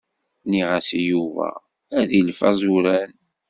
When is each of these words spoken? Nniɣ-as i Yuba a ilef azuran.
Nniɣ-as 0.43 0.89
i 0.99 1.01
Yuba 1.11 1.47
a 1.99 2.01
ilef 2.17 2.39
azuran. 2.49 3.11